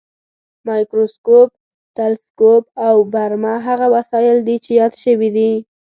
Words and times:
مایکروسکوپ، 0.67 1.49
تلسکوپ 1.97 2.63
او 2.87 2.95
برمه 3.13 3.55
هغه 3.67 3.87
وسایل 3.95 4.37
دي 4.47 4.55
چې 4.63 4.71
یاد 4.79 4.93
شوي 5.03 5.29
دي. 5.35 5.51